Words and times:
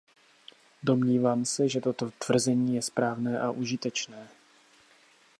Domnívám 0.83 1.45
se, 1.45 1.69
že 1.69 1.81
toto 1.81 2.11
tvrzení 2.11 2.75
je 2.75 2.81
správné 2.81 3.39
a 3.39 3.51
užitečné. 3.51 4.27